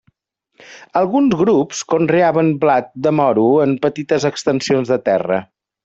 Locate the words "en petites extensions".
3.69-4.97